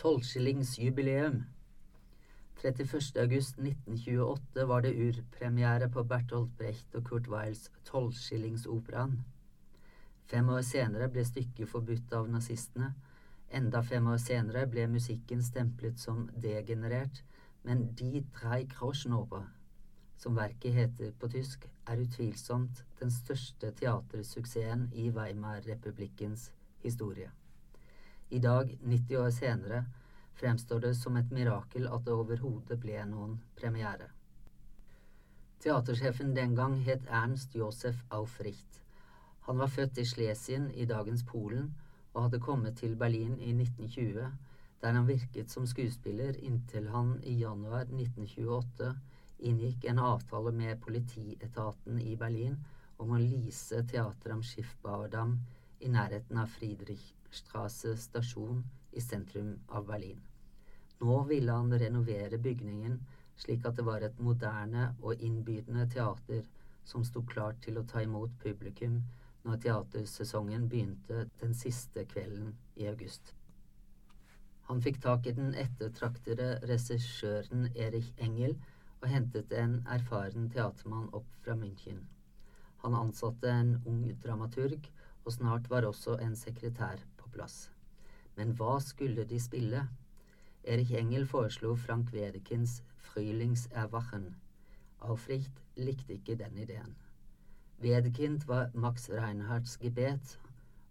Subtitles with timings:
[0.00, 1.44] Tolvskillingsjubileum.
[2.62, 9.18] 31.8.1928 var det urpremiere på Bertolt Brecht og Kurt Weils Tolvskillingsoperaen.
[10.32, 12.94] Fem år senere ble stykket forbudt av nazistene.
[13.52, 17.20] Enda fem år senere ble musikken stemplet som degenerert,
[17.62, 19.44] men Die drei Groschenoper,
[20.16, 27.30] som verket heter på tysk, er utvilsomt den største teatersuksessen i Weimar-republikkens historie.
[28.30, 29.84] I dag, 90 år senere,
[30.40, 34.06] fremstår det som et mirakel at det overhodet ble noen premiere.
[35.60, 38.80] Teatersjefen den gang het Ernst Josef Aufricht.
[39.48, 41.72] Han var født i Schlesien i dagens Polen
[42.12, 44.30] og hadde kommet til Berlin i 1920,
[44.80, 48.94] der han virket som skuespiller inntil han i januar 1928
[49.50, 52.56] inngikk en avtale med politietaten i Berlin
[53.00, 55.36] om å lease Teater am Schiffbauerdam
[55.80, 56.48] i nærheten av
[57.30, 60.20] Friedrichstrasse stasjon i sentrum av Berlin.
[60.98, 62.96] Nå ville han renovere bygningen
[63.38, 66.42] slik at det var et moderne og innbydende teater
[66.84, 68.96] som sto klart til å ta imot publikum
[69.44, 73.30] når teatersesongen begynte den siste kvelden i august.
[74.66, 78.56] Han fikk tak i den ettertraktede regissøren Erich Engel
[79.00, 82.02] og hentet en erfaren teatermann opp fra München.
[82.82, 84.90] Han ansatte en ung dramaturg,
[85.24, 86.98] og snart var også en sekretær
[87.32, 87.70] plass.
[88.36, 89.88] Men hva skulle de spille?
[90.64, 94.34] Erich Engel foreslo Frank Wedekins Frühlingserwachen.
[95.00, 96.96] Aufricht likte ikke den ideen.
[97.80, 100.38] Wedekind var Max Reinhardts gebet,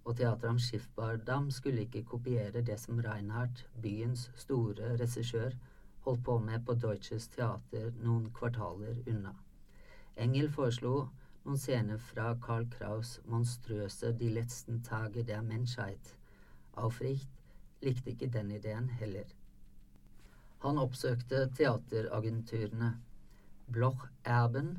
[0.05, 5.51] og teatret om Schiffbardam skulle ikke kopiere det som Reinhardt, byens store regissør,
[5.99, 9.35] holdt på med på Deutsches Teater noen kvartaler unna.
[10.17, 10.93] Engel foreslo
[11.45, 16.18] noen scener fra Carl Kraus' monstrøse Die letzten Tage der Menschheit.
[16.79, 17.29] Aufricht
[17.81, 19.27] likte ikke den ideen heller.
[20.63, 22.93] Han oppsøkte teateragenturene.
[23.71, 24.71] Bloch Erben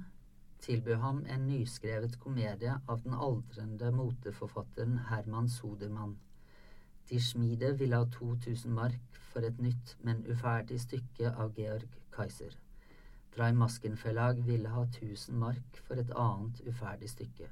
[0.60, 6.18] tilbød ham en nyskrevet komedie av den aldrende moteforfatteren Herman Sodermann.
[7.10, 12.52] De Schmiede ville ha 2000 mark for et nytt, men uferdig stykke av Georg Kaiser.
[13.36, 17.48] Drei Maskenfellag ville ha 1000 mark for et annet uferdig stykke.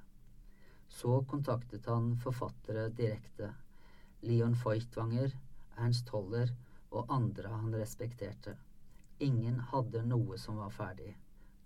[0.89, 3.53] Så kontaktet han forfattere direkte.
[4.23, 5.31] Leon Feuchtwanger,
[5.79, 6.51] Ernst Holler
[6.91, 8.57] og andre han respekterte.
[9.23, 11.13] Ingen hadde noe som var ferdig.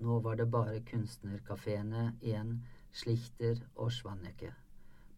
[0.04, 2.58] Nå var det bare kunstnerkafeene igjen,
[2.92, 4.52] Schlichter og Schwannecke.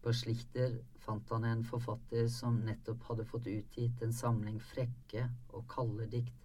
[0.01, 5.67] På Schlichter fant han en forfatter som nettopp hadde fått utgitt en samling frekke og
[5.71, 6.35] kalde dikt,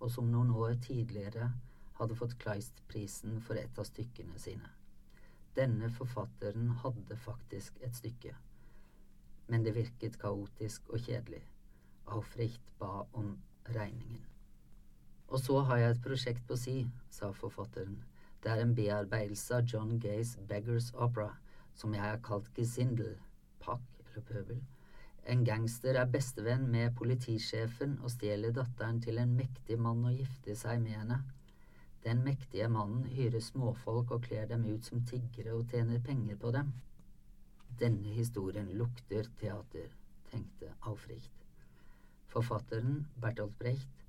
[0.00, 1.50] og som noen år tidligere
[1.98, 4.70] hadde fått Kleist-prisen for et av stykkene sine.
[5.58, 8.32] Denne forfatteren hadde faktisk et stykke,
[9.50, 11.42] men det virket kaotisk og kjedelig.
[12.06, 13.34] Aufricht ba om
[13.74, 14.22] regningen.
[15.28, 16.76] Og så har jeg et prosjekt på si,
[17.10, 18.00] sa forfatteren.
[18.42, 21.32] Det er en bearbeidelse av John Gays Beggars Opera,
[21.74, 23.16] som jeg har kalt Gesindel,
[23.60, 24.62] pakk eller pøbel.
[25.30, 30.56] En gangster er bestevenn med politisjefen og stjeler datteren til en mektig mann og gifter
[30.58, 31.20] seg med henne.
[32.06, 36.54] Den mektige mannen hyrer småfolk og kler dem ut som tiggere og tjener penger på
[36.56, 36.72] dem.
[37.80, 39.88] Denne historien lukter teater,
[40.30, 41.32] tenkte Aufricht.
[42.28, 44.02] Forfatteren, Bertolt Brecht,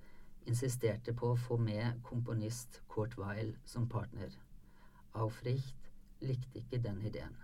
[0.44, 4.36] insisterte på å få med komponist Kurt Weil som partner.
[5.14, 5.88] Aufricht
[6.20, 7.40] likte ikke den ideen.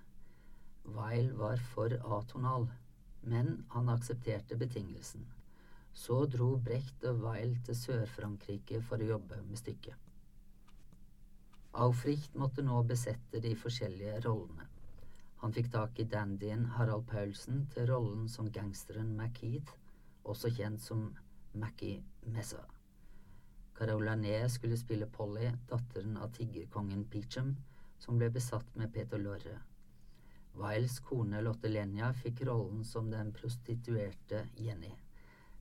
[1.00, 2.68] Weil var for atonal,
[3.24, 5.24] men han aksepterte betingelsen.
[5.94, 9.96] Så dro Brecht og Weil til Sør-Frankrike for å jobbe med stykket.
[11.88, 14.68] Aufricht måtte nå besette de forskjellige rollene.
[15.42, 19.75] Han fikk tak i dandyen Harald Paulsen til rollen som gangsteren MacHeath,
[20.24, 21.03] også kjent som
[21.53, 22.64] Mackie Messa.
[23.78, 27.56] Caroline skulle spille Polly, datteren av tiggerkongen Peachum,
[28.00, 29.59] som ble besatt med Peter Lorre.
[30.58, 34.96] Wiles kone Lotte Lenja fikk rollen som den prostituerte Jenny.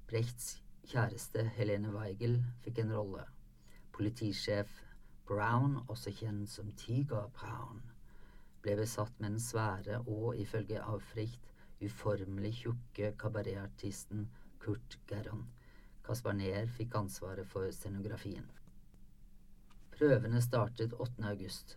[0.09, 0.55] Brechts
[0.89, 3.27] kjæreste Helene Weigel fikk en rolle.
[3.93, 4.73] Politisjef
[5.29, 7.83] Brown, også kjent som Tiger Brown,
[8.67, 11.53] ble besatt med den svære og, ifølge Aufricht,
[11.87, 14.25] uformelig tjukke kabaretartisten
[14.59, 15.45] Kurt Gerron.
[16.03, 18.47] Caspar Neer fikk ansvaret for scenografien.
[19.95, 21.23] Prøvene startet 8.
[21.31, 21.77] august.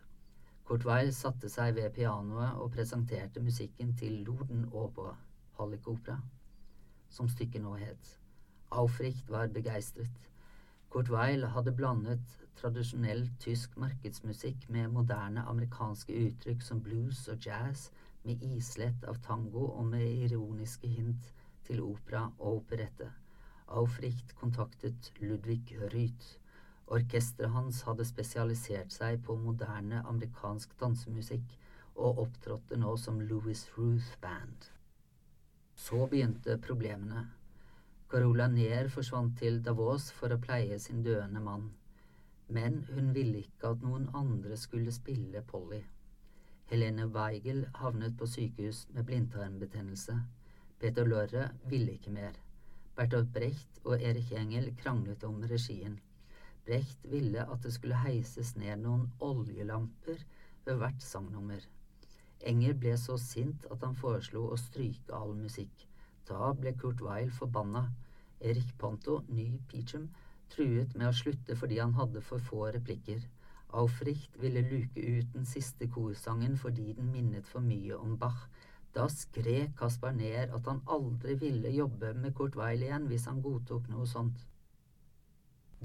[0.65, 5.13] Kurt Weil satte seg ved pianoet og presenterte musikken til Lorden Oper,
[5.59, 6.17] Hallik-opera,
[7.09, 8.15] som stykket nå het.
[8.69, 10.29] Aufricht var begeistret.
[10.89, 17.91] Kurt Weil hadde blandet tradisjonell tysk markedsmusikk med moderne amerikanske uttrykk som blues og jazz,
[18.25, 21.29] med islett av tango og med ironiske hint
[21.67, 23.11] til opera og operette.
[23.67, 26.35] Aufricht kontaktet Ludvig Ryth.
[26.89, 31.53] Orkesteret hans hadde spesialisert seg på moderne amerikansk dansemusikk
[31.95, 34.71] og opptrådte nå som Louis Ruth Band.
[35.75, 37.27] Så begynte problemene.
[38.09, 41.67] Carola Neer forsvant til Davos for å pleie sin døende mann.
[42.49, 45.83] Men hun ville ikke at noen andre skulle spille Polly.
[46.71, 50.15] Helene Weigel havnet på sykehus med blindtarmbetennelse.
[50.81, 52.39] Peter Lorre ville ikke mer.
[52.97, 55.99] Bertolt Brecht og Erik Engel kranglet om regien.
[56.65, 60.25] Brecht ville at det skulle heises ned noen oljelamper
[60.65, 61.61] ved hvert sangnummer.
[62.41, 65.88] Engel ble så sint at han foreslo å stryke all musikk.
[66.29, 67.87] Da ble Kurt Weil forbanna.
[68.39, 70.05] Erik Ponto, ny Peachum,
[70.53, 73.23] truet med å slutte fordi han hadde for få replikker.
[73.81, 78.45] Aufricht ville luke ut den siste korsangen fordi den minnet for mye om Bach.
[78.95, 83.43] Da skrek Kaspar Neer at han aldri ville jobbe med Kurt Weil igjen hvis han
[83.45, 84.45] godtok noe sånt.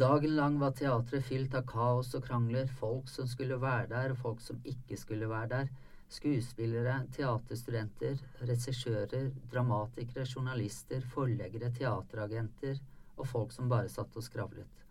[0.00, 4.22] Dagen lang var teatret fylt av kaos og krangler, folk som skulle være der og
[4.22, 5.68] folk som ikke skulle være der,
[6.14, 12.78] skuespillere, teaterstudenter, regissører, dramatikere, journalister, forleggere, teateragenter
[13.16, 14.82] og folk som bare satt og skravlet.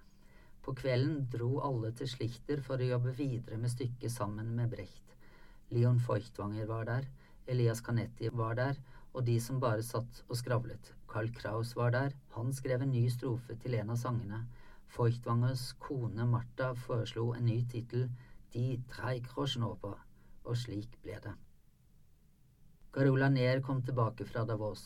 [0.64, 5.16] På kvelden dro alle til Slichter for å jobbe videre med stykket sammen med Brecht.
[5.76, 7.08] Leon Feuchtwanger var der,
[7.48, 8.78] Elias Canetti var der,
[9.14, 10.94] og de som bare satt og skravlet.
[11.12, 14.40] Carl Kraus var der, han skrev en ny strofe til en av sangene.
[14.94, 18.10] Feuchtwangers kone Martha foreslo en ny tittel,
[18.54, 19.96] De drei Krosjenoper,
[20.44, 21.34] og slik ble det.
[22.94, 24.84] Carola Neer kom tilbake fra Davos.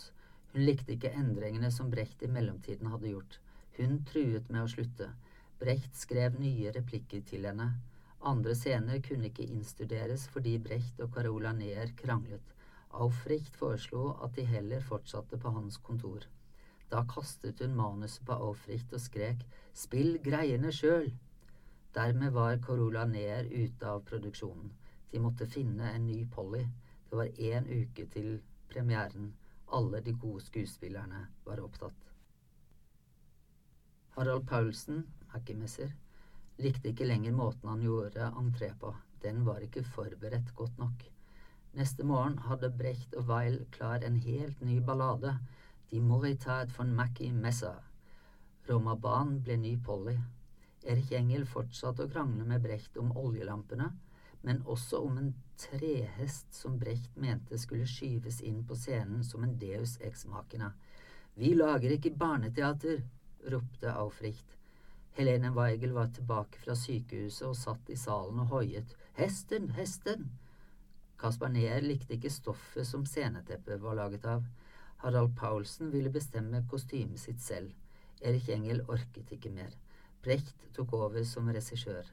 [0.53, 3.39] Hun likte ikke endringene som Brecht i mellomtiden hadde gjort.
[3.77, 5.09] Hun truet med å slutte.
[5.59, 7.67] Brecht skrev nye replikker til henne.
[8.31, 12.55] Andre scener kunne ikke innstuderes fordi Brecht og Carola Neer kranglet.
[13.03, 16.23] Aufricht foreslo at de heller fortsatte på hans kontor.
[16.89, 19.43] Da kastet hun manuset på Aufricht og skrek
[19.75, 21.11] Spill greiene sjøl!
[21.93, 24.71] Dermed var Carola Neer ute av produksjonen.
[25.11, 26.65] De måtte finne en ny Polly.
[27.09, 29.33] Det var én uke til premieren.
[29.73, 32.11] Alle de gode skuespillerne var opptatt.
[34.17, 35.91] Harald Paulsen hackemesser,
[36.57, 41.03] likte ikke lenger måten han gjorde entré på, den var ikke forberedt godt nok.
[41.77, 45.37] Neste morgen hadde Brecht og Weil klar en helt ny ballade,
[45.91, 47.77] Die Moritat von Mackie Messer.
[48.69, 50.17] Romaban ble ny Polly.
[50.83, 53.87] Erik Engel fortsatte å krangle med Brecht om oljelampene,
[54.47, 59.57] men også om en trehest som Brecht mente skulle skyves inn på scenen som en
[59.59, 60.71] deus ex machina.
[61.35, 63.01] Vi lager ikke barneteater,
[63.51, 64.55] ropte Aufricht.
[65.17, 68.93] Helene Weigel var tilbake fra sykehuset og satt i salen og hoiet.
[69.17, 70.29] Hesten, hesten!
[71.17, 74.45] Caspar Neer likte ikke stoffet som sceneteppet var laget av.
[75.01, 77.73] Harald Paulsen ville bestemme kostymet sitt selv.
[78.21, 79.73] Erik Engel orket ikke mer.
[80.23, 82.05] Brecht tok over som regissør.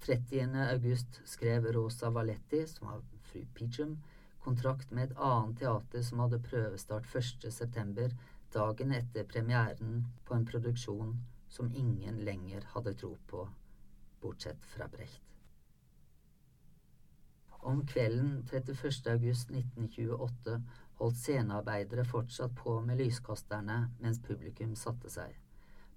[0.00, 0.56] 30.
[0.72, 3.98] august skrev Rosa Valetti, som var fru Peachum,
[4.40, 7.48] kontrakt med et annet teater som hadde prøvestart 1.
[7.52, 8.14] september,
[8.54, 11.18] dagen etter premieren på en produksjon
[11.48, 13.48] som ingen lenger hadde tro på,
[14.22, 15.22] bortsett fra Brecht.
[17.60, 19.10] Om kvelden 31.
[19.12, 20.62] august 1928
[21.00, 25.34] holdt scenearbeidere fortsatt på med lyskasterne mens publikum satte seg.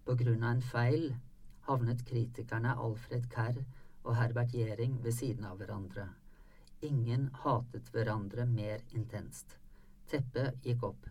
[0.03, 1.13] På grunn av en feil
[1.69, 3.63] havnet kritikerne Alfred Kerr
[4.03, 6.07] og Herbert Gjering ved siden av hverandre.
[6.83, 9.57] Ingen hatet hverandre mer intenst.
[10.11, 11.07] Teppet gikk opp.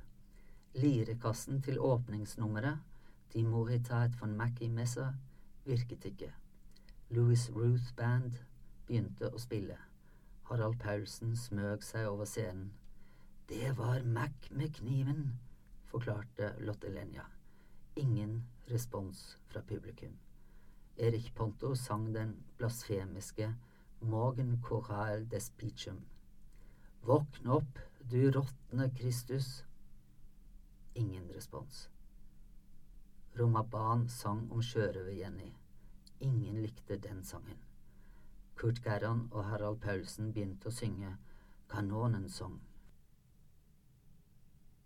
[0.74, 2.88] Lirekassen til åpningsnummeret
[3.32, 5.14] De Moritat von Mackie Messer
[5.64, 6.28] virket ikke.
[7.10, 8.36] Louis Ruth Band
[8.86, 9.78] begynte å spille.
[10.48, 12.72] Harald Paulsen smøg seg over scenen.
[13.48, 15.38] Det var Mac med kniven,
[15.88, 17.24] forklarte Lotte Lenja.
[17.96, 20.12] Ingen respons fra publikum.
[20.96, 23.54] Erik Ponto sang den blasfemiske
[24.00, 26.02] Morgen Choral des Pichum.
[27.02, 27.78] Våkn opp,
[28.10, 29.64] du råtne Kristus.
[30.94, 31.88] Ingen respons.
[33.34, 35.54] Romaban sang om sjørøver-Jenny.
[36.18, 37.58] Ingen likte den sangen.
[38.54, 41.16] Kurt Gerran og Harald Paulsen begynte å synge
[41.72, 42.60] Kanonens sang.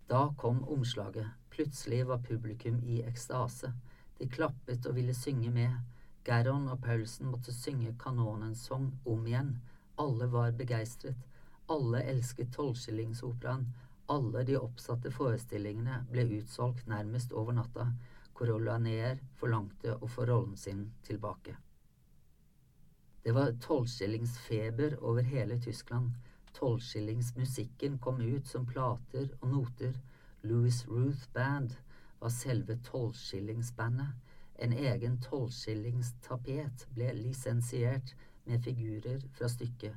[0.07, 1.35] Da kom omslaget.
[1.51, 3.73] Plutselig var publikum i ekstase.
[4.19, 5.75] De klappet og ville synge med.
[6.27, 9.53] Gerron og Paulsen måtte synge Kanonens sang om igjen.
[9.95, 11.21] Alle var begeistret.
[11.71, 13.63] Alle elsket tolvskillingsoperaen.
[14.11, 17.87] Alle de oppsatte forestillingene ble utsolgt nærmest over natta.
[18.35, 21.55] Corolla Neer forlangte å få rollen sin tilbake.
[23.23, 26.11] Det var tolvskillingsfeber over hele Tyskland.
[26.59, 29.95] Tolvskillingsmusikken kom ut som plater og noter.
[30.43, 31.79] Louis Ruth Band
[32.19, 34.26] var selve tolvskillingsbandet.
[34.57, 39.93] En egen tolvskillingstapet ble lisensiert med figurer fra stykket.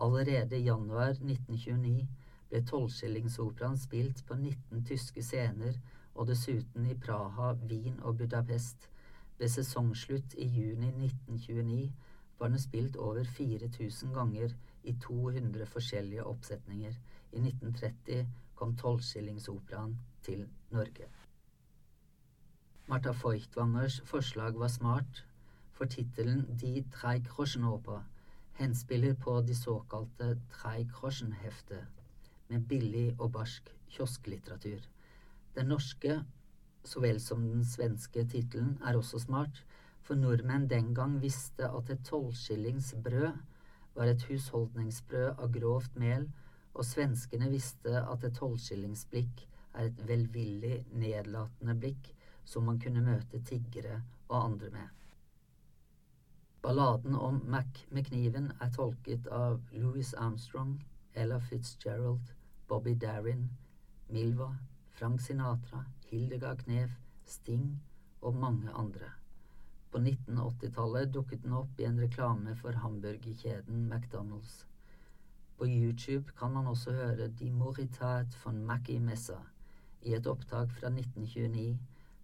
[0.00, 2.06] Allerede i januar 1929
[2.48, 5.76] ble tolvskillingsoperaen spilt på 19 tyske scener
[6.14, 8.88] og dessuten i Praha, Wien og Budapest.
[9.38, 11.92] Ved sesongslutt i juni 1929
[12.38, 16.96] var den spilt over 4000 ganger i 200 forskjellige oppsetninger.
[17.32, 21.10] I 1930 kom tolvskillingsoperaen til Norge.
[22.86, 25.24] Martha Feuchtwangers forslag var smart,
[25.72, 28.02] for tittelen Die drei Groschenoper
[28.58, 31.78] henspiller på de såkalte drei Groschen-hefte,
[32.48, 34.84] med billig og barsk kiosklitteratur.
[35.54, 36.18] Den norske
[36.84, 39.64] så vel som den svenske tittelen er også smart,
[40.02, 43.38] for nordmenn den gang visste at et tolvskillings brød
[43.94, 46.28] var et husholdningsbrød av grovt mel,
[46.74, 52.12] og svenskene visste at et tolvskillingsblikk er et velvillig, nedlatende blikk
[52.44, 54.88] som man kunne møte tiggere og andre med.
[56.64, 60.78] Balladen om Mac med kniven er tolket av Louis Armstrong,
[61.12, 62.32] Ella Fitzgerald,
[62.68, 63.50] Bobby Darin,
[64.08, 64.54] Milva,
[64.96, 67.82] Frank Sinatra, Hildegard Knef, Sting
[68.20, 69.10] og mange andre.
[69.92, 74.64] På 1980-tallet dukket den opp i en reklame for hamburgerkjeden McDonald's.
[75.58, 79.38] På YouTube kan man også høre Die Moritat von Mackie Messa
[80.02, 81.76] i et opptak fra 1929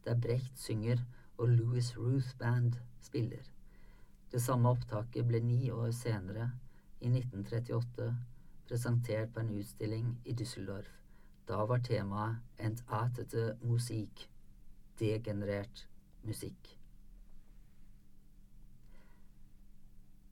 [0.05, 0.99] der Brecht synger
[1.39, 3.45] og Louis Ruth Band spiller.
[4.33, 6.51] Det samme opptaket ble ni år senere,
[7.01, 8.17] i 1938,
[8.69, 10.91] presentert på en utstilling i Düsseldorf.
[11.49, 14.31] Da var temaet Entartete musikk,
[15.01, 15.89] degenerert
[16.23, 16.77] musikk.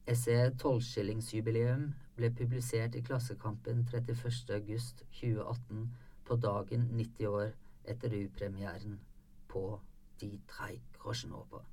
[0.06, 5.86] Essayet Tolvskillingsjubileum ble publisert i Klassekampen 31.8.2018
[6.24, 7.50] på dagen 90 år
[7.84, 8.98] etter upremieren
[9.48, 9.80] på
[10.20, 11.64] De tre Groschenoper.